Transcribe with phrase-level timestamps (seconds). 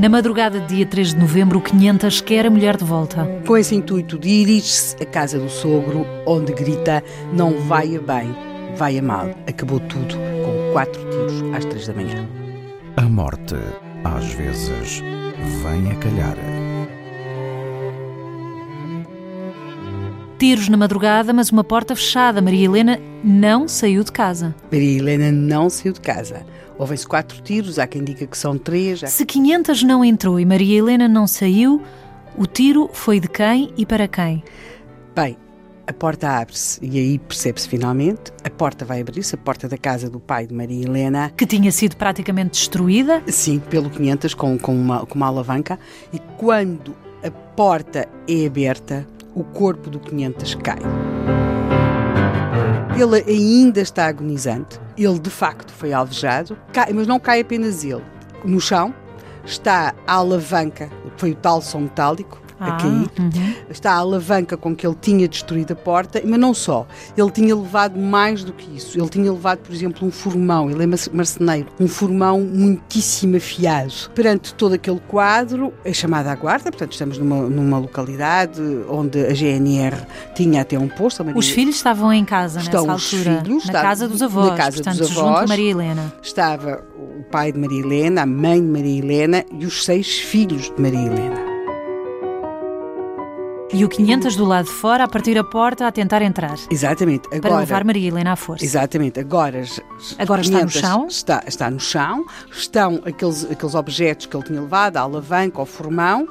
[0.00, 3.26] Na madrugada de dia 3 de novembro, o 500 quer a mulher de volta.
[3.46, 7.04] Com esse intuito, dirige-se à casa do sogro, onde grita:
[7.34, 8.34] Não vai a bem,
[8.78, 9.28] vai a mal.
[9.46, 12.26] Acabou tudo com quatro tiros às três da manhã.
[12.96, 13.56] A morte,
[14.02, 15.02] às vezes,
[15.62, 16.59] vem a calhar.
[20.40, 22.40] Tiros na madrugada, mas uma porta fechada.
[22.40, 24.54] Maria Helena não saiu de casa.
[24.72, 26.46] Maria Helena não saiu de casa.
[26.78, 29.04] Ouvem-se quatro tiros, há quem diga que são três.
[29.04, 29.06] Há...
[29.08, 31.82] Se 500 não entrou e Maria Helena não saiu,
[32.38, 34.42] o tiro foi de quem e para quem?
[35.14, 35.36] Bem,
[35.86, 38.32] a porta abre-se e aí percebe-se finalmente.
[38.42, 41.30] A porta vai abrir-se, a porta da casa do pai de Maria Helena.
[41.36, 43.22] Que tinha sido praticamente destruída?
[43.26, 45.78] Sim, pelo 500, com, com, uma, com uma alavanca.
[46.14, 49.06] E quando a porta é aberta,
[49.40, 50.78] o corpo do 500 cai.
[52.94, 54.78] Ele ainda está agonizante.
[54.96, 58.04] Ele de facto foi alvejado, cai, mas não cai apenas ele.
[58.44, 58.94] No chão
[59.44, 63.10] está a alavanca, foi o tal som metálico, a cair.
[63.18, 63.54] Uhum.
[63.70, 66.86] Está a alavanca com que ele tinha destruído a porta, mas não só.
[67.16, 68.98] Ele tinha levado mais do que isso.
[68.98, 70.70] Ele tinha levado, por exemplo, um formão.
[70.70, 71.68] Ele é marceneiro.
[71.78, 73.70] Um formão muitíssimo afiado.
[74.14, 76.70] Perante todo aquele quadro, é chamada à guarda.
[76.70, 79.96] Portanto, estamos numa, numa localidade onde a GNR
[80.34, 81.24] tinha até um posto.
[81.34, 83.42] Os filhos estavam em casa Estão nessa altura?
[83.42, 84.50] Filhos, na casa dos avós.
[84.50, 85.26] Na casa portanto, dos avós.
[85.26, 86.12] junto a Maria Helena.
[86.22, 90.72] Estava o pai de Maria Helena, a mãe de Maria Helena e os seis filhos
[90.74, 91.49] de Maria Helena.
[93.72, 96.56] E o 500 do lado de fora a partir a porta a tentar entrar.
[96.70, 97.26] Exatamente.
[97.28, 98.64] Agora, para levar Maria Helena à força.
[98.64, 99.20] Exatamente.
[99.20, 99.62] Agora,
[100.18, 101.06] Agora está no chão?
[101.06, 102.24] Está, está no chão.
[102.50, 106.26] Estão aqueles, aqueles objetos que ele tinha levado, a alavanca, o formão.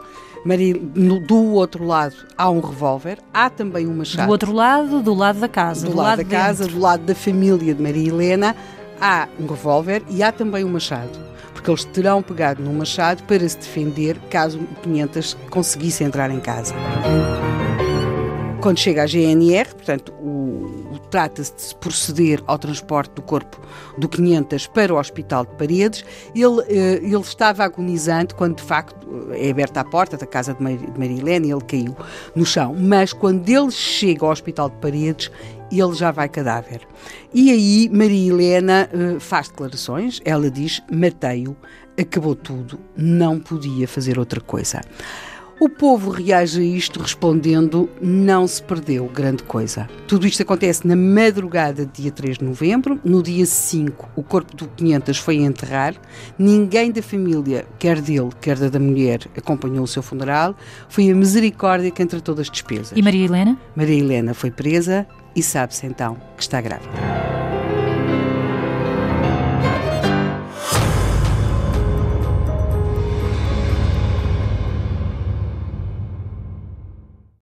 [0.45, 4.25] Maria, no, do outro lado há um revólver, há também uma chave.
[4.25, 5.85] Do outro lado, do lado da casa.
[5.85, 6.77] Do, do lado, lado da casa, dentro.
[6.77, 8.55] do lado da família de Maria Helena,
[9.01, 11.29] há um revólver e há também um machado
[11.59, 16.39] porque eles terão pegado no machado para se defender caso o 500 conseguisse entrar em
[16.39, 16.73] casa.
[18.61, 20.78] Quando chega a GNR, portanto, o
[21.09, 23.59] trata-se de se proceder ao transporte do corpo
[23.97, 26.05] do 500 para o Hospital de Paredes.
[26.35, 31.03] Ele, eh, ele estava agonizante quando, de facto, é aberta a porta da casa de
[31.03, 31.95] Helena e ele caiu
[32.35, 32.75] no chão.
[32.77, 35.31] Mas quando ele chega ao Hospital de Paredes,
[35.71, 36.81] ele já vai cadáver.
[37.33, 41.55] E aí Maria Helena uh, faz declarações, ela diz: matei-o,
[41.99, 44.81] acabou tudo, não podia fazer outra coisa.
[45.59, 49.89] O povo reage a isto respondendo: não se perdeu grande coisa.
[50.07, 52.97] Tudo isto acontece na madrugada de dia 3 de novembro.
[53.03, 55.95] No dia 5, o corpo do 500 foi enterrar.
[56.37, 60.55] Ninguém da família, quer dele, quer da, da mulher, acompanhou o seu funeral.
[60.87, 62.93] Foi a misericórdia quem tratou das despesas.
[62.95, 63.59] E Maria Helena?
[63.75, 65.05] Maria Helena foi presa
[65.35, 67.18] e sabe-se então que está grávida.